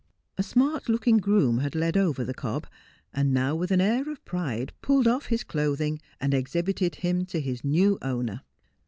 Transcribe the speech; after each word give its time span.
A 0.35 0.41
smart 0.41 0.89
looking 0.89 1.17
groom 1.19 1.59
had 1.59 1.75
led 1.75 1.95
over 1.95 2.23
the 2.25 2.33
cob, 2.33 2.65
and 3.13 3.31
now 3.31 3.53
with 3.55 3.69
an 3.69 3.79
air 3.79 4.09
of 4.09 4.25
pride 4.25 4.73
pulled 4.81 5.07
off 5.07 5.27
his 5.27 5.43
clothing 5.43 6.01
and 6.19 6.33
exhibited 6.33 6.95
him 6.95 7.23
to 7.27 7.39
his 7.39 7.63
new 7.63 7.99
owner. 8.01 8.41